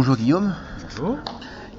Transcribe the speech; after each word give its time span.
Bonjour 0.00 0.14
Guillaume. 0.14 0.54
Bonjour. 0.84 1.16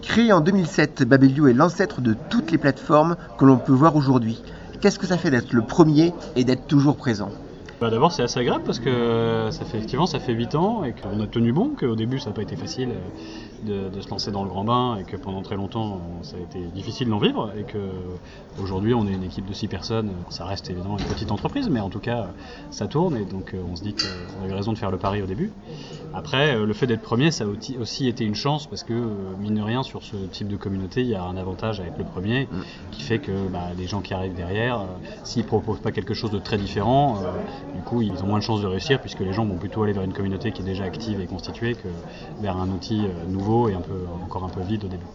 Créé 0.02 0.34
en 0.34 0.42
2007, 0.42 1.04
Babelio 1.04 1.48
est 1.48 1.54
l'ancêtre 1.54 2.02
de 2.02 2.14
toutes 2.30 2.52
les 2.52 2.58
plateformes 2.58 3.16
que 3.38 3.46
l'on 3.46 3.56
peut 3.56 3.72
voir 3.72 3.96
aujourd'hui. 3.96 4.44
Qu'est-ce 4.82 5.00
que 5.00 5.08
ça 5.08 5.18
fait 5.18 5.32
d'être 5.32 5.54
le 5.54 5.62
premier 5.62 6.14
et 6.36 6.44
d'être 6.44 6.68
toujours 6.68 6.98
présent? 6.98 7.32
Bah 7.80 7.90
D'abord 7.90 8.12
c'est 8.12 8.24
assez 8.24 8.42
agréable 8.42 8.66
parce 8.66 8.80
que 8.80 9.48
ça 9.52 9.64
fait 9.64 9.78
effectivement 9.78 10.06
ça 10.06 10.20
fait 10.20 10.34
8 10.34 10.56
ans 10.56 10.84
et 10.84 10.92
qu'on 10.92 11.22
a 11.22 11.28
tenu 11.28 11.54
bon, 11.54 11.70
qu'au 11.80 11.96
début 11.96 12.20
ça 12.20 12.30
n'a 12.30 12.36
pas 12.36 12.42
été 12.42 12.58
facile 12.58 12.90
de, 13.66 13.88
de, 13.88 14.02
se 14.02 14.10
lancer 14.10 14.32
dans 14.32 14.44
le 14.44 14.50
grand 14.50 14.66
bain 14.66 14.98
et 14.98 15.06
que 15.06 15.16
pendant 15.16 15.42
très 15.42 15.56
longtemps 15.56 16.02
ça 16.22 16.36
a 16.36 16.40
été 16.42 16.60
difficile 16.76 17.08
d'en 17.08 17.20
vivre 17.20 17.54
et 17.58 17.64
que 17.64 17.80
aujourd'hui 18.62 18.94
on 18.94 19.08
est 19.08 19.14
une 19.14 19.24
équipe 19.24 19.46
de 19.46 19.54
6 19.54 19.70
personnes, 19.70 20.12
ça 20.30 20.44
reste 20.44 20.70
évidemment 20.70 20.98
une 20.98 21.06
petite 21.06 21.32
entreprise 21.32 21.70
mais 21.70 21.80
en 21.80 21.90
tout 21.90 22.00
cas 22.00 22.28
ça 22.70 22.88
tourne 22.88 23.16
et 23.16 23.24
donc 23.24 23.56
on 23.72 23.78
se 23.78 23.84
dit 23.84 23.96
qu'on 23.96 24.46
a 24.46 24.50
eu 24.50 24.54
raison 24.54 24.74
de 24.74 24.78
faire 24.78 24.92
le 24.92 24.98
pari 24.98 25.22
au 25.22 25.26
début. 25.26 25.54
Après 26.14 26.58
le 26.58 26.74
fait 26.74 26.88
d'être 26.88 27.02
premier 27.02 27.32
ça 27.32 27.46
a 27.46 27.48
aussi 27.80 28.08
été 28.08 28.26
une 28.26 28.36
chance 28.36 28.68
parce 28.68 28.84
que 28.84 28.94
mine 29.40 29.56
de 29.56 29.62
rien 29.62 29.84
sur 29.84 30.04
ce 30.04 30.16
type 30.16 30.48
de 30.48 30.58
communauté 30.58 31.02
il 31.02 31.08
y 31.08 31.16
a 31.16 31.24
un 31.24 31.38
avantage 31.38 31.80
à 31.80 31.86
être 31.86 31.98
le 31.98 32.04
premier 32.04 32.44
mm. 32.44 32.62
qui 32.92 33.02
fait 33.04 33.20
que 33.20 33.48
bah, 33.50 33.68
les 33.78 33.88
gens 33.88 34.02
qui 34.02 34.14
arrivent 34.14 34.36
derrière, 34.36 34.86
s'ils 35.24 35.46
proposent 35.46 35.82
pas 35.82 35.92
quelque 35.92 36.14
chose 36.14 36.32
de 36.32 36.40
très 36.40 36.58
différent, 36.58 37.22
du 37.76 37.82
coup 37.82 38.02
ils 38.02 38.24
ont 38.24 38.28
moins 38.28 38.40
de 38.40 38.44
chances 38.44 38.62
de 38.62 38.68
réussir 38.68 39.00
puisque 39.00 39.20
les 39.20 39.34
gens 39.34 39.46
vont 39.46 39.58
plutôt 39.58 39.84
aller 39.84 39.94
vers 39.94 40.04
une 40.04 40.14
communauté 40.14 40.52
qui 40.52 40.62
est 40.62 40.66
déjà 40.66 40.84
active 40.84 41.20
et 41.22 41.26
constituée 41.26 41.76
que 41.76 41.88
vers 42.42 42.58
un 42.58 42.70
outil 42.70 43.06
euh, 43.06 43.26
nouveau 43.28 43.70
et 43.70 43.74
un 43.74 43.82
peu, 43.82 44.06
encore 44.24 44.44
un 44.44 44.50
peu 44.50 44.62
vide 44.62 44.86
au 44.86 44.88
début. 44.88 45.06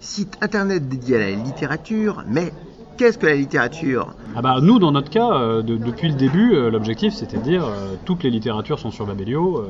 Site 0.00 0.38
internet 0.40 0.88
dédié 0.88 1.16
à 1.16 1.18
la 1.18 1.30
littérature, 1.30 2.24
mais 2.26 2.52
qu'est-ce 2.96 3.18
que 3.18 3.26
la 3.26 3.34
littérature? 3.34 4.14
Ah 4.34 4.42
bah, 4.42 4.56
Nous, 4.62 4.78
dans 4.78 4.92
notre 4.92 5.10
cas, 5.10 5.32
euh, 5.32 5.62
depuis 5.62 6.08
le 6.08 6.14
début, 6.14 6.54
euh, 6.54 6.70
l'objectif 6.70 7.12
c'était 7.12 7.36
de 7.36 7.42
dire 7.42 7.64
toutes 8.04 8.22
les 8.22 8.30
littératures 8.30 8.78
sont 8.78 8.90
sur 8.90 9.06
Babelio, 9.06 9.64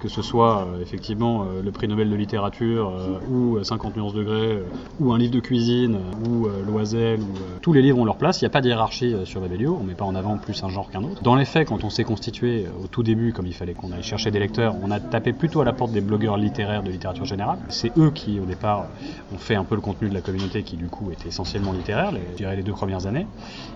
que 0.00 0.08
ce 0.08 0.22
soit 0.22 0.66
euh, 0.66 0.82
effectivement 0.82 1.42
euh, 1.42 1.62
le 1.62 1.70
prix 1.72 1.88
Nobel 1.88 2.10
de 2.10 2.16
littérature 2.16 2.92
euh, 2.96 3.18
ou 3.30 3.62
50 3.62 3.96
nuances 3.96 4.14
degrés 4.14 4.62
ou 5.00 5.12
un 5.12 5.18
livre 5.18 5.32
de 5.32 5.40
cuisine 5.40 5.98
ou 6.28 6.48
Loisel 6.66 7.20
ou 7.20 7.26
tous 7.60 7.72
les 7.72 7.82
livres 7.82 7.98
ont 7.98 8.04
leur 8.04 8.16
place. 8.16 8.40
Il 8.40 8.44
n'y 8.44 8.46
a 8.46 8.50
pas 8.50 8.60
de 8.60 8.68
hiérarchie 8.68 9.14
sur 9.24 9.40
Babelio. 9.40 9.76
On 9.80 9.84
met 9.84 9.94
pas 9.94 10.04
en 10.04 10.14
avant 10.14 10.36
plus 10.36 10.62
un 10.62 10.68
genre 10.68 10.90
qu'un 10.90 11.02
autre. 11.02 11.22
Dans 11.22 11.34
les 11.34 11.44
faits, 11.44 11.68
quand 11.68 11.84
on 11.84 11.90
s'est 11.90 12.04
constitué 12.04 12.66
au 12.82 12.86
tout 12.86 13.02
début, 13.02 13.32
comme 13.32 13.46
il 13.46 13.54
fallait 13.54 13.74
qu'on 13.74 13.92
aille 13.92 14.02
chercher 14.02 14.30
des 14.30 14.38
lecteurs, 14.38 14.74
on 14.82 14.90
a 14.90 15.00
tapé 15.00 15.32
plutôt 15.32 15.60
à 15.60 15.64
la 15.64 15.72
porte 15.72 15.92
des 15.92 16.00
blogueurs 16.00 16.36
littéraires 16.36 16.82
de 16.82 16.90
littérature 16.90 17.24
générale. 17.24 17.58
C'est 17.68 17.96
eux 17.98 18.10
qui, 18.10 18.40
au 18.40 18.44
départ, 18.44 18.86
ont 19.34 19.38
fait 19.38 19.54
un 19.54 19.64
peu 19.64 19.74
le 19.74 19.80
contenu 19.80 20.08
de 20.08 20.14
la 20.14 20.20
communauté 20.20 20.62
qui, 20.62 20.76
du 20.76 20.86
coup, 20.86 21.10
était 21.10 21.28
essentiellement 21.28 21.72
littéraire, 21.72 22.12
dirais 22.46 22.56
les 22.56 22.62
deux 22.62 22.72
premières 22.72 23.06
années. 23.06 23.26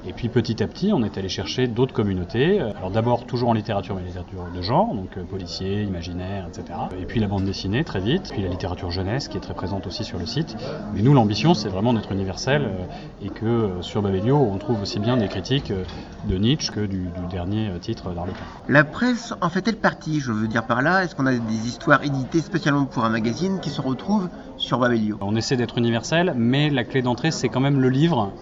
Et 0.06 0.12
puis, 0.12 0.28
petit 0.28 0.62
à 0.62 0.66
petit, 0.66 0.92
on 0.92 1.02
est 1.02 1.18
allé 1.18 1.28
chercher 1.28 1.66
d'autres 1.66 1.92
communautés. 1.92 2.60
Alors, 2.60 2.90
d'abord, 2.90 3.26
toujours 3.26 3.50
en 3.50 3.54
littérature, 3.54 3.94
mais 3.94 4.02
littérature 4.02 4.46
de 4.54 4.62
genre, 4.62 4.94
donc 4.94 5.18
policier, 5.28 5.82
imaginaire 5.82 6.20
etc. 6.48 6.78
Et 7.00 7.04
puis 7.04 7.20
la 7.20 7.26
bande 7.26 7.44
dessinée 7.44 7.84
très 7.84 8.00
vite, 8.00 8.30
puis 8.32 8.42
la 8.42 8.48
littérature 8.48 8.91
jeunesse 8.91 9.28
qui 9.28 9.36
est 9.36 9.41
très 9.41 9.54
présente 9.54 9.86
aussi 9.86 10.04
sur 10.04 10.18
le 10.18 10.26
site. 10.26 10.56
Mais 10.94 11.02
nous, 11.02 11.14
l'ambition, 11.14 11.54
c'est 11.54 11.68
vraiment 11.68 11.92
d'être 11.92 12.12
universel 12.12 12.62
euh, 12.62 13.24
et 13.24 13.28
que 13.28 13.46
euh, 13.46 13.82
sur 13.82 14.02
Babelio, 14.02 14.36
on 14.36 14.58
trouve 14.58 14.82
aussi 14.82 14.98
bien 14.98 15.16
des 15.16 15.28
critiques 15.28 15.70
euh, 15.70 15.84
de 16.28 16.36
Nietzsche 16.36 16.72
que 16.72 16.80
du, 16.80 17.08
dernier 17.30 17.70
titre 17.80 18.12
d'Arlequin. 18.12 18.38
La 18.68 18.84
presse 18.84 19.34
en 19.41 19.48
fait-elle 19.48 19.76
partie 19.76 20.20
Je 20.20 20.32
veux 20.32 20.48
dire 20.48 20.66
par 20.66 20.82
là, 20.82 21.04
est-ce 21.04 21.14
qu'on 21.14 21.26
a 21.26 21.32
des 21.32 21.68
histoires 21.68 22.02
éditées 22.02 22.41
spécialement 22.41 22.84
pour 22.84 23.04
un 23.04 23.10
magazine 23.10 23.60
qui 23.60 23.70
se 23.70 23.80
retrouvent 23.80 24.28
sur 24.56 24.78
Babelio? 24.78 25.16
On 25.20 25.36
essaie 25.36 25.56
d'être 25.56 25.78
universel, 25.78 26.34
mais 26.36 26.70
la 26.70 26.84
clé 26.84 27.02
d'entrée, 27.02 27.30
c'est 27.30 27.48
quand 27.48 27.60
même 27.60 27.80
le 27.80 27.88
livre 27.88 28.32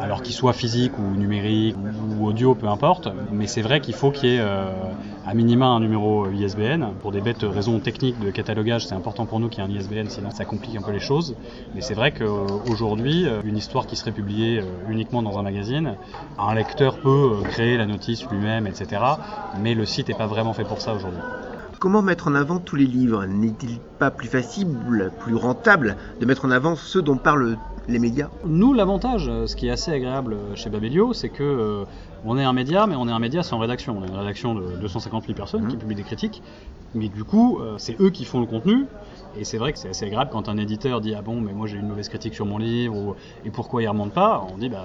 alors 0.00 0.22
qu'il 0.22 0.34
soit 0.34 0.52
physique 0.52 0.92
ou 0.98 1.16
numérique 1.16 1.76
ou 2.18 2.26
audio, 2.26 2.54
peu 2.54 2.68
importe. 2.68 3.08
Mais 3.32 3.46
c'est 3.46 3.62
vrai 3.62 3.80
qu'il 3.80 3.94
faut 3.94 4.10
qu'il 4.10 4.30
y 4.30 4.36
ait 4.36 4.40
à 4.40 5.34
minima 5.34 5.66
un 5.66 5.80
numéro 5.80 6.30
ISBN. 6.30 6.92
Pour 7.00 7.12
des 7.12 7.20
bêtes 7.20 7.42
raisons 7.42 7.78
techniques 7.78 8.18
de 8.18 8.30
catalogage, 8.30 8.86
c'est 8.86 8.94
important 8.94 9.26
pour 9.26 9.40
nous 9.40 9.48
qu'il 9.48 9.62
y 9.62 9.66
ait 9.66 9.70
un 9.70 9.74
ISBN, 9.74 10.08
sinon 10.08 10.30
ça 10.30 10.44
complique 10.44 10.76
un 10.76 10.82
peu 10.82 10.92
les 10.92 11.00
choses. 11.00 11.36
Mais 11.74 11.80
c'est 11.80 11.94
vrai 11.94 12.12
qu'aujourd'hui, 12.12 13.26
euh, 13.26 13.40
une 13.44 13.56
histoire 13.56 13.86
qui 13.86 13.96
serait 13.96 14.12
publiée 14.12 14.60
euh, 14.60 14.64
uniquement 14.90 15.22
dans 15.22 15.38
un 15.38 15.42
magazine, 15.42 15.96
un 16.38 16.54
lecteur 16.54 16.98
peut 16.98 17.08
euh, 17.08 17.42
créer 17.42 17.76
la 17.76 17.86
notice 17.86 18.26
lui-même, 18.30 18.66
etc. 18.66 19.02
Mais 19.60 19.74
le 19.74 19.84
site 19.84 20.08
n'est 20.08 20.14
pas 20.14 20.26
vraiment 20.26 20.52
fait 20.52 20.64
pour 20.64 20.80
ça 20.80 20.94
aujourd'hui. 20.94 21.20
Comment 21.78 22.02
mettre 22.02 22.28
en 22.28 22.34
avant 22.34 22.58
tous 22.58 22.76
les 22.76 22.86
livres? 22.86 23.24
N'est-il 23.26 23.78
pas 23.98 24.10
plus 24.10 24.28
facile, 24.28 24.68
plus 25.20 25.34
rentable 25.34 25.96
de 26.20 26.26
mettre 26.26 26.44
en 26.44 26.50
avant 26.50 26.76
ceux 26.76 27.02
dont 27.02 27.16
parlent 27.16 27.56
les 27.88 27.98
médias 27.98 28.28
Nous, 28.44 28.72
l'avantage, 28.72 29.30
ce 29.46 29.56
qui 29.56 29.68
est 29.68 29.70
assez 29.70 29.92
agréable 29.92 30.36
chez 30.54 30.70
Babelio, 30.70 31.12
c'est 31.12 31.28
que 31.28 31.84
on 32.24 32.38
est 32.38 32.44
un 32.44 32.52
média, 32.52 32.86
mais 32.86 32.94
on 32.94 33.08
est 33.08 33.12
un 33.12 33.18
média 33.18 33.42
sans 33.42 33.58
rédaction. 33.58 33.98
On 33.98 34.04
est 34.04 34.08
une 34.08 34.16
rédaction 34.16 34.54
de 34.54 34.76
250 34.76 35.24
000 35.24 35.34
personnes 35.34 35.66
qui 35.66 35.76
mmh. 35.76 35.78
publient 35.78 35.96
des 35.96 36.02
critiques, 36.02 36.42
mais 36.94 37.08
du 37.08 37.24
coup, 37.24 37.58
euh, 37.58 37.74
c'est 37.78 38.00
eux 38.00 38.10
qui 38.10 38.24
font 38.24 38.40
le 38.40 38.46
contenu. 38.46 38.86
Et 39.38 39.44
c'est 39.44 39.58
vrai 39.58 39.72
que 39.72 39.78
c'est 39.78 39.88
assez 39.88 40.06
agréable 40.06 40.30
quand 40.32 40.48
un 40.48 40.56
éditeur 40.56 41.00
dit 41.00 41.14
ah 41.14 41.22
bon 41.22 41.40
mais 41.40 41.52
moi 41.52 41.66
j'ai 41.66 41.78
une 41.78 41.88
mauvaise 41.88 42.08
critique 42.08 42.34
sur 42.34 42.46
mon 42.46 42.58
livre 42.58 42.94
ou, 42.94 43.14
et 43.44 43.50
pourquoi 43.50 43.82
il 43.82 43.88
remonte 43.88 44.12
pas 44.12 44.46
On 44.52 44.58
dit 44.58 44.68
bah 44.68 44.84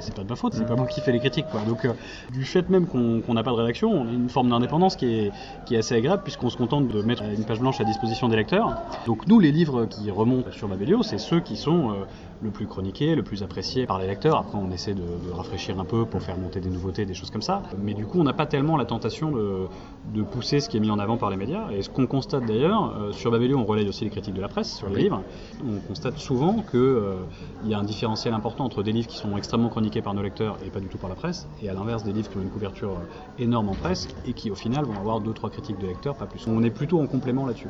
c'est 0.00 0.14
pas 0.14 0.24
de 0.24 0.28
ma 0.28 0.36
faute, 0.36 0.54
c'est 0.54 0.66
pas 0.66 0.76
moi 0.76 0.86
qui 0.86 1.00
fais 1.00 1.12
les 1.12 1.20
critiques 1.20 1.46
quoi. 1.50 1.60
Donc 1.60 1.84
euh, 1.84 1.92
du 2.32 2.44
fait 2.44 2.68
même 2.68 2.86
qu'on 2.86 3.34
n'a 3.34 3.42
pas 3.42 3.50
de 3.50 3.56
rédaction, 3.56 3.90
on 3.90 4.08
a 4.08 4.12
une 4.12 4.28
forme 4.28 4.50
d'indépendance 4.50 4.96
qui 4.96 5.06
est, 5.06 5.32
qui 5.66 5.74
est 5.74 5.78
assez 5.78 5.94
agréable 5.94 6.22
puisqu'on 6.22 6.50
se 6.50 6.56
contente 6.56 6.88
de 6.88 7.02
mettre 7.02 7.22
une 7.22 7.44
page 7.44 7.60
blanche 7.60 7.80
à 7.80 7.84
disposition 7.84 8.28
des 8.28 8.36
lecteurs. 8.36 8.74
Donc 9.06 9.26
nous 9.26 9.38
les 9.38 9.52
livres 9.52 9.86
qui 9.86 10.10
remontent 10.10 10.50
sur 10.52 10.68
Babelio, 10.68 11.02
c'est 11.02 11.18
ceux 11.18 11.40
qui 11.40 11.56
sont 11.56 11.90
euh, 11.90 11.94
le 12.42 12.50
plus 12.50 12.66
chroniqués, 12.66 13.14
le 13.14 13.22
plus 13.22 13.42
appréciés 13.42 13.86
par 13.86 13.98
les 13.98 14.06
lecteurs. 14.06 14.38
Après 14.38 14.58
on 14.58 14.70
essaie 14.70 14.94
de, 14.94 15.02
de 15.02 15.32
rafraîchir 15.32 15.78
un 15.78 15.84
peu 15.84 16.04
pour 16.04 16.22
faire 16.22 16.36
monter 16.36 16.60
des 16.60 16.70
nouveautés, 16.70 17.06
des 17.06 17.14
choses 17.14 17.30
comme 17.30 17.42
ça. 17.42 17.62
Mais 17.78 17.94
du 17.94 18.06
coup, 18.06 18.20
on 18.20 18.24
n'a 18.24 18.32
pas 18.32 18.46
tellement 18.46 18.76
la 18.76 18.84
tentation 18.84 19.30
de, 19.30 19.66
de, 20.14 20.22
pousser 20.22 20.60
ce 20.60 20.68
qui 20.68 20.76
est 20.76 20.80
mis 20.80 20.90
en 20.90 20.98
avant 20.98 21.16
par 21.16 21.30
les 21.30 21.36
médias. 21.36 21.70
Et 21.70 21.82
ce 21.82 21.90
qu'on 21.90 22.06
constate 22.06 22.46
d'ailleurs, 22.46 22.94
euh, 22.96 23.12
sur 23.12 23.30
Babelio, 23.30 23.58
on 23.58 23.64
relaye 23.64 23.83
aussi 23.88 24.04
les 24.04 24.10
critiques 24.10 24.34
de 24.34 24.40
la 24.40 24.48
presse 24.48 24.74
sur 24.76 24.88
les 24.88 25.02
livres. 25.02 25.22
On 25.64 25.78
constate 25.86 26.18
souvent 26.18 26.64
qu'il 26.70 26.80
euh, 26.80 27.16
y 27.64 27.74
a 27.74 27.78
un 27.78 27.84
différentiel 27.84 28.34
important 28.34 28.64
entre 28.64 28.82
des 28.82 28.92
livres 28.92 29.08
qui 29.08 29.16
sont 29.16 29.36
extrêmement 29.36 29.68
chroniqués 29.68 30.02
par 30.02 30.14
nos 30.14 30.22
lecteurs 30.22 30.58
et 30.64 30.70
pas 30.70 30.80
du 30.80 30.88
tout 30.88 30.98
par 30.98 31.10
la 31.10 31.16
presse, 31.16 31.46
et 31.62 31.68
à 31.68 31.74
l'inverse 31.74 32.04
des 32.04 32.12
livres 32.12 32.30
qui 32.30 32.36
ont 32.36 32.42
une 32.42 32.50
couverture 32.50 32.90
euh, 32.90 33.42
énorme 33.42 33.68
en 33.68 33.74
presse 33.74 34.08
et 34.26 34.32
qui 34.32 34.50
au 34.50 34.54
final 34.54 34.84
vont 34.84 34.98
avoir 34.98 35.20
deux 35.20 35.32
trois 35.32 35.50
critiques 35.50 35.78
de 35.78 35.86
lecteurs, 35.86 36.14
pas 36.14 36.26
plus. 36.26 36.46
On 36.46 36.62
est 36.62 36.70
plutôt 36.70 37.00
en 37.00 37.06
complément 37.06 37.46
là-dessus. 37.46 37.68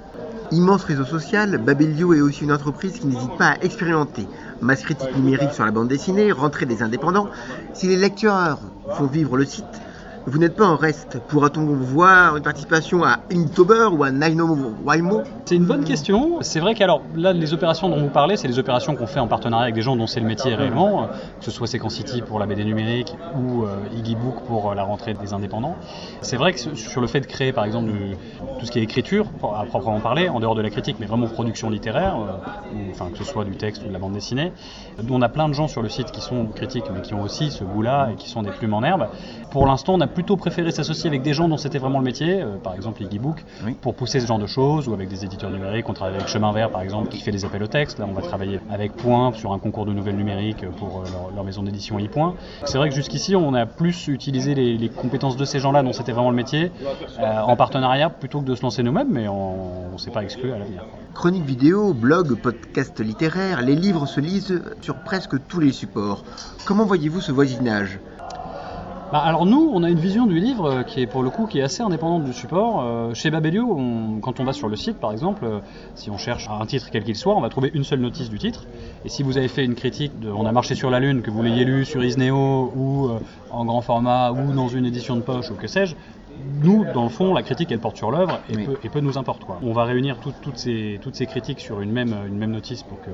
Immense 0.51 0.85
réseau 0.85 1.05
social, 1.05 1.59
Babelio 1.59 2.15
est 2.15 2.21
aussi 2.21 2.45
une 2.45 2.53
entreprise 2.53 2.99
qui 2.99 3.07
n'hésite 3.07 3.37
pas 3.37 3.49
à 3.49 3.59
expérimenter. 3.63 4.27
Masse 4.61 4.83
critique 4.83 5.17
numérique 5.17 5.53
sur 5.53 5.65
la 5.65 5.71
bande 5.71 5.89
dessinée, 5.89 6.33
rentrée 6.33 6.67
des 6.67 6.83
indépendants. 6.83 7.29
Si 7.73 7.87
les 7.87 7.97
lecteurs 7.97 8.59
font 8.93 9.07
vivre 9.07 9.37
le 9.37 9.45
site, 9.45 9.65
vous 10.27 10.39
n'êtes 10.39 10.57
pas 10.57 10.67
en 10.67 10.77
reste. 10.77 11.21
Pourra-t-on 11.29 11.67
voir 11.67 12.37
une 12.37 12.43
participation 12.43 13.05
à 13.05 13.19
Inktober 13.31 13.89
ou 13.93 14.05
à 14.05 14.11
NaNoWriMo 14.11 15.23
C'est 15.45 15.57
une 15.57 15.67
bonne 15.67 15.85
question. 15.85 16.39
C'est 16.41 16.61
vrai 16.61 16.75
qu'alors 16.75 17.03
là, 17.15 17.35
les 17.35 17.53
opérations 17.53 17.91
dont 17.91 18.01
vous 18.01 18.09
parlez, 18.09 18.37
c'est 18.37 18.49
les 18.49 18.59
opérations 18.59 18.95
qu'on 18.95 19.07
fait 19.07 19.21
en 19.21 19.29
partenariat 19.29 19.65
avec 19.65 19.75
des 19.75 19.83
gens 19.83 19.97
dont 19.97 20.07
c'est 20.07 20.21
le 20.21 20.27
métier 20.27 20.55
réellement, 20.55 21.09
que 21.39 21.45
ce 21.45 21.51
soit 21.51 21.67
Sequence 21.67 21.97
City 21.97 22.23
pour 22.23 22.39
la 22.39 22.47
BD 22.47 22.65
numérique 22.65 23.15
ou 23.37 23.65
euh, 23.65 23.77
Iggy 23.95 24.15
Book 24.15 24.37
pour 24.47 24.71
euh, 24.71 24.75
la 24.75 24.83
rentrée 24.83 25.13
des 25.13 25.35
indépendants. 25.35 25.77
C'est 26.23 26.37
vrai 26.37 26.53
que 26.55 26.75
sur 26.75 27.01
le 27.03 27.07
fait 27.07 27.21
de 27.21 27.27
créer 27.27 27.53
par 27.53 27.65
exemple 27.65 27.91
tout 28.59 28.65
ce 28.65 28.71
qui 28.71 28.79
est 28.79 28.83
écriture, 28.83 29.27
à 29.43 29.65
proprement 29.67 30.01
parler, 30.01 30.29
en 30.29 30.41
dehors 30.41 30.55
de 30.55 30.63
la 30.63 30.71
critique, 30.71 30.97
mais 31.01 31.07
vraiment 31.07 31.27
production 31.27 31.69
littéraire, 31.69 32.17
euh, 32.17 32.91
enfin 32.91 33.11
que 33.11 33.19
ce 33.19 33.25
soit 33.25 33.45
du 33.45 33.57
texte 33.57 33.83
ou 33.85 33.89
de 33.89 33.93
la 33.93 33.99
bande 33.99 34.13
dessinée, 34.13 34.53
on 35.11 35.23
a 35.23 35.29
plein 35.29 35.49
de 35.49 35.55
gens 35.55 35.69
sur 35.69 35.83
le 35.83 35.89
site 35.89 36.11
qui 36.11 36.21
sont 36.21 36.47
critiques 36.47 36.87
mais 36.93 37.03
qui 37.03 37.15
ont 37.15 37.23
aussi 37.23 37.51
ce 37.51 37.63
goût-là 37.63 38.11
et 38.13 38.17
qui 38.17 38.29
sont 38.29 38.43
des 38.43 38.51
plumes 38.51 38.75
en 38.75 38.83
herbe. 38.83 39.07
Pour 39.53 39.67
l'instant, 39.67 39.95
on 39.95 40.01
a 40.01 40.09
plutôt 40.15 40.37
préféré 40.37 40.71
s'associer 40.71 41.09
avec 41.09 41.23
des 41.23 41.35
gens 41.35 41.49
dont 41.49 41.57
c'était 41.57 41.79
vraiment 41.79 41.99
le 41.99 42.05
métier, 42.05 42.41
euh, 42.41 42.57
par 42.57 42.75
exemple 42.75 43.03
les 43.03 43.19
Book, 43.19 43.45
pour 43.81 43.95
pousser 43.95 44.21
ce 44.21 44.27
genre 44.27 44.39
de 44.39 44.47
choses, 44.47 44.89
ou 44.89 44.95
avec 44.95 45.09
des 45.09 45.25
éditeurs 45.25 45.51
numériques. 45.51 45.89
On 45.89 45.93
travaille 45.93 46.17
avec 46.17 46.29
Chemin 46.29 46.53
Vert, 46.53 46.71
par 46.71 46.81
exemple, 46.81 47.09
qui 47.09 47.21
fait 47.21 47.31
des 47.31 47.45
appels 47.45 47.63
au 47.63 47.67
texte. 47.67 47.99
Là, 47.99 48.07
on 48.09 48.13
va 48.13 48.23
travailler 48.23 48.61
avec 48.71 48.93
Point 48.93 49.33
sur 49.35 49.53
un 49.53 49.59
concours 49.59 49.87
de 49.87 49.93
nouvelles 49.93 50.17
numériques 50.17 50.69
pour 50.79 51.01
euh, 51.01 51.05
leur, 51.35 51.45
maison 51.45 51.63
d'édition 51.63 51.99
e-Point. 51.99 52.35
C'est 52.65 52.79
vrai 52.79 52.89
que 52.89 52.95
jusqu'ici, 52.95 53.37
on 53.37 53.53
a 53.55 53.67
plus 53.67 54.09
utilisé 54.09 54.55
les, 54.55 54.89
compétences 54.89 55.37
de 55.37 55.45
ces 55.45 55.59
gens-là 55.59 55.83
dont 55.83 55.93
c'était 55.93 56.13
vraiment 56.13 56.31
le 56.31 56.37
métier 56.37 56.71
euh, 57.19 57.41
en 57.41 57.57
partenariat 57.57 58.09
plutôt 58.11 58.41
que 58.41 58.47
de 58.47 58.55
se 58.55 58.63
lancer 58.63 58.83
nous-mêmes, 58.83 59.11
mais 59.11 59.29
on 59.29 59.93
ne 59.93 59.99
s'est 59.99 60.11
pas 60.11 60.23
exclu 60.23 60.53
à 60.53 60.59
l'avenir. 60.59 60.85
Chronique 61.15 61.45
vidéo, 61.45 61.93
blog, 61.93 62.35
podcast 62.35 63.01
littéraire, 63.01 63.63
les 63.63 63.75
livres 63.75 64.07
se 64.07 64.21
lisent 64.21 64.63
sur 64.81 64.97
presque 64.97 65.37
tous 65.49 65.61
les 65.61 65.73
supports. 65.73 66.25
Comment 66.65 66.85
voyez-vous 66.85 67.21
ce 67.21 67.33
voisinage? 67.33 67.99
Bah, 69.15 69.21
alors 69.21 69.47
nous, 69.47 69.71
on 69.73 69.85
a 69.85 69.91
une 69.91 70.01
vision 70.01 70.27
du 70.27 70.41
livre 70.41 70.65
euh, 70.65 70.83
qui 70.83 71.01
est 71.01 71.07
pour 71.07 71.23
le 71.23 71.31
coup 71.31 71.47
qui 71.47 71.61
est 71.61 71.63
assez 71.63 71.85
indépendante 71.85 72.25
du 72.25 72.33
support. 72.33 72.83
Euh, 72.83 73.15
chez 73.15 73.31
Babelio, 73.31 73.79
quand 74.21 74.41
on 74.41 74.45
va 74.45 74.53
sur 74.53 74.69
le 74.69 74.75
site 74.75 74.99
par 74.99 75.13
exemple, 75.13 75.45
euh, 75.45 75.61
si 75.95 76.11
on 76.11 76.19
cherche 76.19 76.49
un 76.51 76.67
titre 76.67 76.89
quel 76.91 77.05
qu'il 77.05 77.15
soit, 77.15 77.37
on 77.37 77.41
va 77.41 77.49
trouver 77.49 77.71
une 77.75 77.85
seule 77.85 78.01
notice 78.01 78.29
du 78.29 78.41
titre. 78.41 78.65
Et 79.05 79.09
si 79.09 79.23
vous 79.23 79.39
avez 79.39 79.47
fait 79.47 79.65
une 79.65 79.77
critique 79.77 80.19
de 80.19 80.33
On 80.33 80.47
a 80.47 80.51
marché 80.51 80.75
sur 80.75 80.91
la 80.91 80.99
lune, 80.99 81.23
que 81.23 81.31
vous 81.31 81.45
l'ayez 81.45 81.65
lu 81.65 81.85
sur 81.85 82.03
Isneo 82.03 82.73
ou 82.75 83.09
en 83.53 83.65
grand 83.65 83.83
format 83.83 84.33
ou 84.33 84.53
dans 84.53 84.67
une 84.67 84.85
édition 84.85 85.15
de 85.15 85.21
poche 85.21 85.49
ou 85.53 85.55
que 85.55 85.69
sais-je, 85.69 85.95
nous, 86.63 86.85
dans 86.95 87.05
le 87.05 87.09
fond, 87.09 87.35
la 87.35 87.43
critique, 87.43 87.71
elle 87.73 87.79
porte 87.81 87.97
sur 87.97 88.11
l'œuvre 88.11 88.41
et, 88.49 88.57
Oui. 88.57 88.65
peu, 88.65 88.77
et 88.85 88.89
peu 88.89 89.01
nous 89.01 89.19
importe. 89.19 89.45
Quoi. 89.45 89.59
On 89.63 89.73
va 89.73 89.85
réunir 89.85 90.19
tout- 90.19 90.33
toutes, 90.41 90.57
ces, 90.59 90.99
toutes 91.03 91.15
ces 91.15 91.27
critiques 91.27 91.61
sur 91.61 91.81
une 91.81 91.93
même, 91.93 92.15
une 92.27 92.37
même 92.37 92.51
notice 92.53 92.83
pour 92.83 93.01
qu'il 93.03 93.13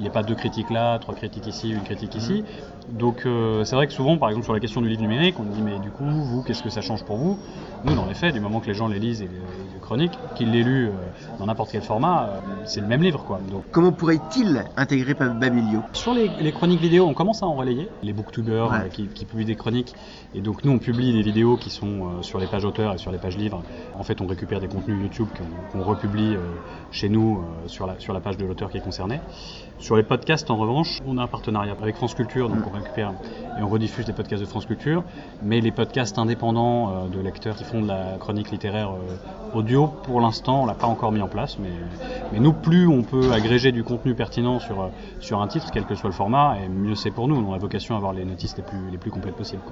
n'y 0.00 0.06
ait 0.06 0.10
pas 0.10 0.22
deux 0.22 0.34
critiques 0.34 0.70
là, 0.70 0.98
trois 0.98 1.14
critiques 1.14 1.46
ici, 1.46 1.70
une 1.70 1.82
critique 1.82 2.14
ici. 2.14 2.44
Donc 2.88 3.24
euh, 3.26 3.64
c'est 3.64 3.76
vrai 3.76 3.86
que 3.86 3.92
souvent, 3.92 4.16
par 4.16 4.28
exemple, 4.30 4.44
sur 4.44 4.54
la 4.54 4.60
question 4.60 4.80
du 4.80 4.88
livre 4.88 5.02
numérique, 5.02 5.38
on 5.38 5.44
dit 5.44 5.60
mais 5.62 5.78
du 5.78 5.90
coup, 5.90 6.04
vous, 6.04 6.42
qu'est-ce 6.42 6.62
que 6.62 6.70
ça 6.70 6.80
change 6.80 7.04
pour 7.04 7.16
vous? 7.16 7.38
Nous, 7.84 7.94
dans 7.94 8.06
les 8.06 8.14
faits, 8.14 8.32
du 8.34 8.40
moment 8.40 8.60
que 8.60 8.66
les 8.66 8.74
gens 8.74 8.88
les 8.88 8.98
lisent 8.98 9.20
et 9.22 9.26
les, 9.26 9.30
les 9.74 9.80
chroniques, 9.80 10.18
qu'ils 10.34 10.50
l'aient 10.50 10.62
lu 10.62 10.86
euh, 10.88 10.90
dans 11.38 11.46
n'importe 11.46 11.70
quel 11.70 11.82
format, 11.82 12.24
euh, 12.24 12.40
c'est 12.64 12.80
le 12.80 12.86
même 12.86 13.02
livre. 13.02 13.24
quoi. 13.24 13.38
Donc 13.50 13.64
Comment 13.70 13.92
pourrait-il 13.92 14.64
intégrer 14.76 15.14
Babelio? 15.14 15.80
Sur 15.92 16.14
les, 16.14 16.30
les 16.40 16.52
chroniques 16.52 16.80
vidéo, 16.80 17.06
on 17.06 17.14
commence 17.14 17.42
à 17.42 17.46
en 17.46 17.54
relayer. 17.54 17.88
Les 18.02 18.12
booktubers 18.12 18.70
Ouais. 18.70 18.88
qui, 18.92 19.06
qui 19.08 19.24
publient 19.26 19.44
des 19.44 19.54
chroniques. 19.56 19.94
Et 20.34 20.40
donc 20.40 20.64
nous, 20.64 20.72
on 20.72 20.78
publie 20.78 21.12
des 21.12 21.22
vidéos 21.22 21.56
qui 21.56 21.70
sont 21.70 22.22
sur 22.22 22.38
les 22.38 22.46
pages 22.46 22.57
auteurs 22.64 22.94
et 22.94 22.98
sur 22.98 23.10
les 23.10 23.18
pages 23.18 23.36
livres. 23.36 23.62
En 23.98 24.02
fait, 24.02 24.20
on 24.20 24.26
récupère 24.26 24.60
des 24.60 24.68
contenus 24.68 25.00
YouTube 25.02 25.28
qu'on 25.72 25.82
republie 25.82 26.34
euh, 26.34 26.40
chez 26.90 27.08
nous 27.08 27.38
euh, 27.38 27.68
sur, 27.68 27.86
la, 27.86 28.20
page 28.20 28.36
de 28.36 28.46
l'auteur 28.46 28.70
qui 28.70 28.78
est 28.78 28.82
concerné. 28.82 29.20
Sur 29.78 29.96
les 29.96 30.02
podcasts, 30.02 30.50
en 30.50 30.56
revanche, 30.56 30.98
on 31.06 31.18
a 31.18 31.22
un 31.22 31.26
partenariat 31.26 31.76
avec 31.80 31.96
France 31.96 32.14
Culture, 32.14 32.48
donc 32.48 32.66
on 32.66 32.70
récupère 32.70 33.12
et 33.58 33.62
on 33.62 33.68
rediffuse 33.68 34.04
des 34.04 34.12
podcasts 34.12 34.42
de 34.42 34.48
France 34.48 34.66
Culture. 34.66 35.04
Mais 35.42 35.60
les 35.60 35.70
podcasts 35.70 36.18
indépendants 36.18 36.90
euh, 36.90 37.08
de 37.08 37.20
lecteurs 37.20 37.56
qui 37.56 37.64
font 37.64 37.82
de 37.82 37.88
la 37.88 38.16
chronique 38.18 38.50
littéraire 38.50 38.90
audio, 39.54 39.86
pour 39.86 40.20
l'instant, 40.20 40.62
on 40.62 40.66
l'a 40.66 40.74
pas 40.74 40.86
encore 40.86 41.12
mis 41.12 41.20
en 41.20 41.28
place. 41.28 41.58
Mais, 41.58 42.38
nous, 42.38 42.52
plus 42.52 42.86
on 42.86 43.02
peut 43.02 43.32
agréger 43.32 43.72
du 43.72 43.84
contenu 43.84 44.14
pertinent 44.14 44.58
sur, 44.60 45.40
un 45.40 45.48
titre, 45.48 45.70
quel 45.72 45.84
que 45.84 45.94
soit 45.94 46.10
le 46.10 46.14
format, 46.14 46.56
et 46.62 46.68
mieux 46.68 46.94
c'est 46.94 47.10
pour 47.10 47.28
nous. 47.28 47.36
On 47.36 47.52
a 47.52 47.58
vocation 47.58 47.94
à 47.94 47.98
avoir 47.98 48.12
les 48.12 48.24
notices 48.24 48.56
les 48.56 48.98
plus, 48.98 49.10
complètes 49.10 49.36
possibles. 49.36 49.62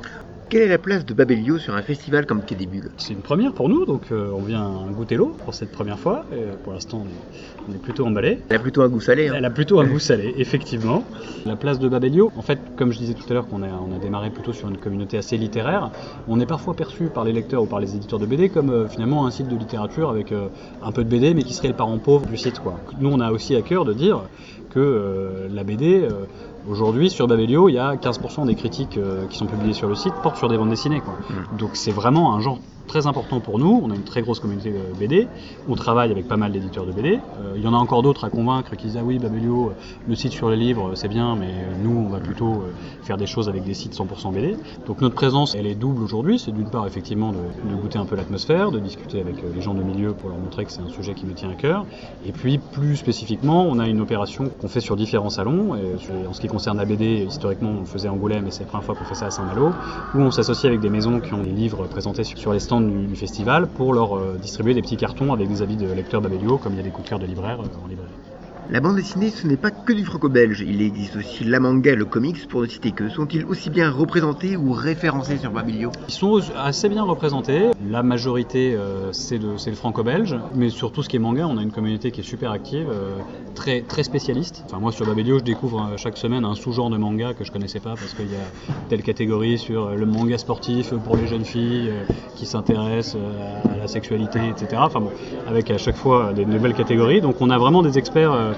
Quelle 0.49 0.62
est 0.62 0.69
la 0.69 0.79
place 0.79 1.05
de 1.05 1.12
Babelio 1.12 1.59
sur 1.59 1.75
un 1.75 1.83
festival 1.83 2.27
comme 2.27 2.43
Quai 2.43 2.55
des 2.55 2.67
Bulles 2.81 2.90
C'est 2.99 3.12
une 3.12 3.20
première 3.23 3.52
pour 3.52 3.69
nous, 3.69 3.84
donc 3.84 4.02
euh, 4.12 4.31
on 4.34 4.43
vient 4.43 4.73
goûter 4.93 5.17
l'eau 5.17 5.37
pour 5.44 5.55
cette 5.55 5.73
première 5.73 5.99
fois. 5.99 6.25
Et, 6.32 6.37
euh, 6.37 6.52
pour 6.62 6.73
l'instant, 6.73 7.02
on 7.05 7.08
est, 7.08 7.69
on 7.69 7.75
est 7.75 7.78
plutôt 7.82 8.06
emballé. 8.06 8.38
Elle 8.49 8.56
a 8.56 8.61
plutôt 8.61 8.82
un 8.82 8.88
goût 8.88 9.00
salé. 9.00 9.28
hein. 9.28 9.34
Elle 9.37 9.44
a 9.44 9.50
plutôt 9.50 9.81
un 9.81 9.87
goût 9.87 9.99
salé, 9.99 10.34
effectivement. 10.38 11.02
La 11.44 11.56
place 11.56 11.78
de 11.78 11.88
Babelio, 11.88 12.31
en 12.37 12.43
fait, 12.43 12.58
comme 12.76 12.93
je 12.93 12.99
disais 12.99 13.14
tout 13.14 13.25
à 13.28 13.34
l'heure 13.34 13.46
qu'on 13.49 13.62
a, 13.62 13.69
on 13.69 13.94
a 13.94 13.99
démarré 13.99 14.31
plutôt 14.31 14.52
sur 14.52 14.69
une 14.69 14.78
communauté 14.78 15.17
assez 15.19 15.37
littéraire, 15.37 15.90
on 16.28 16.40
est 16.40 16.46
parfois 16.46 16.75
perçu 16.75 17.05
par 17.06 17.25
les 17.25 17.32
lecteurs 17.32 17.62
ou 17.62 17.67
par 17.67 17.81
les 17.81 17.94
éditeurs 17.94 18.19
de 18.19 18.26
BD 18.26 18.49
comme 18.49 18.70
euh, 18.70 18.88
finalement 18.88 19.26
un 19.26 19.31
site 19.31 19.49
de 19.49 19.56
littérature 19.56 20.11
avec 20.11 20.32
euh, 20.32 20.49
un 20.82 20.93
peu 20.93 21.05
de 21.05 21.08
BD, 21.08 21.34
mais 21.34 21.43
qui 21.43 21.55
serait 21.55 21.69
le 21.69 21.75
parent 21.75 21.99
pauvre 21.99 22.26
du 22.26 22.37
site. 22.37 22.58
Quoi. 22.61 22.78
Nous, 23.00 23.08
on 23.11 23.20
a 23.20 23.31
aussi 23.32 23.55
à 23.56 23.62
cœur 23.62 23.84
de 23.84 23.93
dire 23.93 24.23
que 24.76 24.81
euh, 24.81 25.49
la 25.50 25.64
BD, 25.64 26.02
euh, 26.02 26.26
aujourd'hui, 26.69 27.08
sur 27.08 27.26
Babelio, 27.26 27.70
il 27.70 27.73
y 27.73 27.78
a 27.78 27.94
15% 27.94 28.44
des 28.44 28.55
critiques 28.55 28.99
euh, 28.99 29.26
qui 29.26 29.38
sont 29.38 29.46
publiées 29.46 29.73
sur 29.73 29.88
le 29.88 29.94
site 29.94 30.12
portent 30.23 30.37
sur 30.37 30.49
des 30.49 30.58
bandes 30.58 30.69
dessinées. 30.69 31.00
Quoi. 31.00 31.14
Donc 31.56 31.70
c'est 31.73 31.93
vraiment 31.93 32.34
un 32.34 32.40
genre 32.40 32.58
très 32.87 33.06
important 33.06 33.41
pour 33.41 33.59
nous. 33.59 33.81
On 33.83 33.91
a 33.91 33.94
une 33.94 34.05
très 34.05 34.23
grosse 34.23 34.41
communauté 34.41 34.71
de 34.71 34.99
BD. 34.99 35.29
On 35.69 35.75
travaille 35.75 36.11
avec 36.11 36.29
pas 36.29 36.37
mal 36.37 36.53
d'éditeurs 36.53 36.87
de 36.87 36.93
BD. 36.93 37.19
Euh, 37.41 37.55
il 37.56 37.62
y 37.62 37.67
en 37.67 37.75
a 37.75 37.77
encore 37.77 38.03
d'autres 38.03 38.25
à 38.25 38.31
convaincre 38.31 38.77
qui 38.77 38.87
disent 38.87 38.97
ah 38.97 39.05
oui 39.05 39.19
Babelio, 39.19 39.71
euh, 39.71 39.73
le 40.09 40.15
site 40.15 40.33
sur 40.33 40.49
les 40.50 40.56
livres 40.56 40.93
c'est 40.94 41.09
bien, 41.09 41.37
mais 41.37 41.49
euh, 41.49 41.75
nous 41.83 42.06
on 42.06 42.09
va 42.09 42.19
plutôt 42.19 42.53
euh, 42.53 42.73
faire 43.03 43.17
des 43.17 43.27
choses 43.27 43.49
avec 43.49 43.65
des 43.65 43.75
sites 43.75 43.94
100% 43.94 44.33
BD. 44.33 44.56
Donc 44.87 45.00
notre 45.00 45.15
présence 45.15 45.55
elle 45.55 45.67
est 45.67 45.75
double 45.75 46.03
aujourd'hui. 46.03 46.38
C'est 46.38 46.53
d'une 46.53 46.71
part 46.71 46.87
effectivement 46.87 47.33
de, 47.33 47.77
goûter 47.77 47.99
un 47.99 48.05
peu 48.05 48.17
l'atmosphère, 48.17 48.71
de 48.71 48.79
discuter 48.79 49.21
avec 49.21 49.37
euh, 49.38 49.53
les 49.55 49.61
gens 49.61 49.75
de 49.75 49.83
milieu 49.83 50.12
pour 50.12 50.31
leur 50.31 50.38
montrer 50.38 50.65
que 50.65 50.73
c'est 50.73 50.81
un 50.81 50.88
sujet 50.88 51.15
qui 51.15 51.27
me 51.27 51.33
tient 51.33 51.50
à 51.50 51.55
cœur. 51.55 51.85
Et 52.25 52.33
puis 52.33 52.59
plus 52.59 52.97
spécifiquement, 52.97 53.67
on 53.69 53.79
a 53.79 53.87
une 53.87 54.00
opération 54.00 54.50
qu'on 54.61 54.69
fait 54.69 54.81
sur 54.81 54.97
différents 54.97 55.31
salons. 55.31 55.77
En 56.29 56.33
ce 56.33 56.41
qui 56.41 56.49
concerne 56.49 56.79
la 56.79 56.85
BD, 56.85 57.27
historiquement 57.29 57.71
on 57.77 57.81
le 57.81 57.87
faisait 57.87 58.09
à 58.09 58.12
Angoulême 58.12 58.47
et 58.47 58.50
c'est 58.50 58.65
la 58.65 58.69
première 58.69 58.85
fois 58.85 58.94
qu'on 58.94 59.05
fait 59.05 59.15
ça 59.15 59.27
à 59.27 59.31
Saint-Malo, 59.31 59.71
où 60.15 60.19
on 60.19 60.31
s'associe 60.31 60.69
avec 60.69 60.81
des 60.81 60.91
maisons 60.91 61.21
qui 61.21 61.35
ont 61.35 61.43
des 61.43 61.50
livres 61.50 61.87
présentés 61.87 62.25
sur 62.25 62.53
les 62.53 62.61
stands 62.61 62.75
du, 62.81 63.17
festival 63.17 63.67
pour 63.67 63.94
leur 63.94 64.17
euh, 64.17 64.38
distribuer 64.40 64.75
des 64.75 64.82
petits 64.82 64.96
cartons 64.96 65.32
avec 65.32 65.49
des 65.49 65.62
avis 65.62 65.76
de 65.76 65.90
lecteurs 65.93 66.20
Babelio, 66.20 66.58
comme 66.58 66.75
il 66.75 66.76
y 66.76 66.81
a 66.81 66.82
des 66.82 66.90
coups 66.90 67.05
de 67.05 67.08
cœur 67.11 67.19
de 67.19 67.26
libraires 67.26 67.61
euh, 67.61 67.84
en 67.84 67.88
librairie. 67.88 68.12
La 68.69 68.81
bande 68.81 68.97
dessinée, 68.97 69.31
ce 69.31 69.47
n'est 69.47 69.57
pas 69.57 69.71
que 69.71 69.93
du 69.93 70.05
franco-belge. 70.05 70.65
Il 70.67 70.83
existe 70.83 71.15
aussi 71.15 71.45
la 71.45 71.61
manga 71.61 71.93
et 71.93 71.95
le 71.95 72.05
comics, 72.05 72.49
pour 72.49 72.63
ne 72.63 72.67
citer 72.67 72.91
que. 72.91 73.09
Sont-ils 73.09 73.45
aussi 73.45 73.71
bien 73.71 73.93
représentés 73.93 74.57
ou 74.57 74.73
référencés 74.73 75.39
sur 75.39 75.53
Babelio 75.53 75.93
Ils 76.09 76.13
sont 76.13 76.41
assez 76.57 76.89
bien 76.89 77.05
représentés. 77.05 77.71
La 77.89 78.03
majorité, 78.03 78.75
euh, 78.75 79.13
c'est 79.13 79.39
le, 79.39 79.57
franco-belge. 79.77 80.37
Mais 80.57 80.69
sur 80.71 80.91
tout 80.91 81.05
ce 81.05 81.09
qui 81.09 81.15
est 81.15 81.21
manga, 81.21 81.47
on 81.47 81.59
a 81.59 81.63
une 81.63 81.71
communauté 81.71 82.11
qui 82.11 82.23
est 82.23 82.25
super 82.25 82.51
active, 82.51 82.89
euh, 82.91 83.19
très, 83.55 83.83
très 83.83 84.03
spécialiste. 84.03 84.65
Enfin, 84.67 84.81
moi, 84.81 84.91
sur 84.91 85.07
Babelio, 85.07 85.39
je 85.39 85.45
découvre 85.45 85.83
euh, 85.93 85.97
chaque 85.97 86.17
semaine 86.17 86.45
un 86.45 86.57
sous-genre 86.57 86.91
de 86.91 86.97
manga 86.97 87.35
que 87.35 87.45
je 87.45 87.53
connaissais 87.53 87.81
pas 87.81 87.95
parce 87.95 88.15
qu'il 88.15 88.33
y 88.33 88.35
a 88.35 88.75
telle 88.89 89.05
catégorie 89.05 89.59
sur 89.59 89.91
le 89.91 90.07
manga 90.07 90.39
sportif 90.39 90.93
pour 91.05 91.17
les 91.17 91.29
jeunes 91.29 91.45
filles 91.45 91.93
qui 92.35 92.47
s'intéressent 92.47 93.17
à 93.73 93.77
la 93.77 93.87
sexualité, 93.87 94.41
etc. 94.49 94.83
Enfin 94.85 95.01
bon, 95.01 95.12
avec 95.47 95.71
à 95.71 95.79
chaque 95.79 95.97
fois 95.97 96.33
des 96.33 96.45
nouvelles 96.45 96.75
catégories. 96.75 97.21
Donc, 97.21 97.37
on 97.41 97.51
a 97.51 97.59
vraiment 97.59 97.83
des 97.83 97.97
experts 97.97 98.56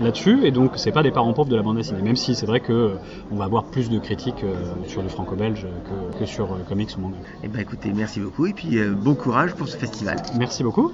là-dessus 0.00 0.44
et 0.44 0.50
donc 0.50 0.72
c'est 0.76 0.92
pas 0.92 1.02
des 1.02 1.10
parents 1.10 1.32
pauvres 1.32 1.48
de 1.48 1.56
la 1.56 1.62
bande 1.62 1.76
dessinée 1.76 2.02
même 2.02 2.16
si 2.16 2.34
c'est 2.34 2.46
vrai 2.46 2.60
que 2.60 2.72
euh, 2.72 2.96
on 3.30 3.36
va 3.36 3.44
avoir 3.44 3.64
plus 3.64 3.90
de 3.90 3.98
critiques 3.98 4.44
euh, 4.44 4.54
sur 4.88 5.02
du 5.02 5.08
franco-belge 5.08 5.66
que, 6.12 6.18
que 6.18 6.26
sur 6.26 6.52
euh, 6.52 6.58
comics 6.68 6.90
ou 6.96 7.00
manga. 7.00 7.18
Eh 7.42 7.48
ben 7.48 7.60
écoutez, 7.60 7.92
merci 7.92 8.20
beaucoup 8.20 8.46
et 8.46 8.52
puis 8.52 8.78
bon 8.88 9.14
courage 9.14 9.54
pour 9.54 9.68
ce 9.68 9.76
festival. 9.76 10.16
Merci 10.36 10.62
beaucoup. 10.62 10.92